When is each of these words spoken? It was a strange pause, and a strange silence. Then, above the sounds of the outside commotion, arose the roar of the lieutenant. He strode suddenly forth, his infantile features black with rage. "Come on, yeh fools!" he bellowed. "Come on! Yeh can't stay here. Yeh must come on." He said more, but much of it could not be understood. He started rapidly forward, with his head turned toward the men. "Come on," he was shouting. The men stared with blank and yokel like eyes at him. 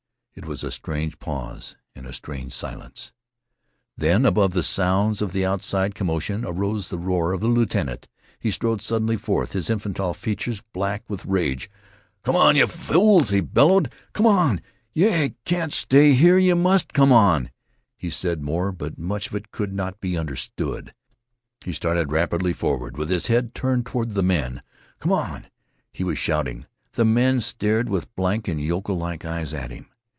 It 0.33 0.45
was 0.45 0.63
a 0.63 0.71
strange 0.71 1.19
pause, 1.19 1.75
and 1.93 2.07
a 2.07 2.13
strange 2.13 2.53
silence. 2.53 3.11
Then, 3.97 4.25
above 4.25 4.51
the 4.53 4.63
sounds 4.63 5.21
of 5.21 5.33
the 5.33 5.45
outside 5.45 5.93
commotion, 5.93 6.45
arose 6.45 6.89
the 6.89 6.97
roar 6.97 7.33
of 7.33 7.41
the 7.41 7.49
lieutenant. 7.49 8.07
He 8.39 8.49
strode 8.49 8.81
suddenly 8.81 9.17
forth, 9.17 9.51
his 9.51 9.69
infantile 9.69 10.13
features 10.13 10.63
black 10.71 11.03
with 11.09 11.25
rage. 11.25 11.69
"Come 12.23 12.37
on, 12.37 12.55
yeh 12.55 12.65
fools!" 12.65 13.29
he 13.29 13.41
bellowed. 13.41 13.91
"Come 14.13 14.25
on! 14.25 14.61
Yeh 14.93 15.29
can't 15.43 15.73
stay 15.73 16.13
here. 16.13 16.37
Yeh 16.37 16.53
must 16.55 16.93
come 16.93 17.11
on." 17.11 17.51
He 17.97 18.09
said 18.09 18.41
more, 18.41 18.71
but 18.71 18.97
much 18.97 19.27
of 19.27 19.35
it 19.35 19.51
could 19.51 19.73
not 19.73 19.99
be 19.99 20.17
understood. 20.17 20.93
He 21.65 21.73
started 21.73 22.09
rapidly 22.09 22.53
forward, 22.53 22.95
with 22.95 23.09
his 23.09 23.27
head 23.27 23.53
turned 23.53 23.85
toward 23.85 24.13
the 24.13 24.23
men. 24.23 24.61
"Come 24.99 25.11
on," 25.11 25.47
he 25.91 26.05
was 26.05 26.17
shouting. 26.17 26.65
The 26.93 27.05
men 27.05 27.41
stared 27.41 27.89
with 27.89 28.15
blank 28.15 28.47
and 28.47 28.61
yokel 28.61 28.97
like 28.97 29.25
eyes 29.25 29.53
at 29.53 29.71
him. 29.71 29.87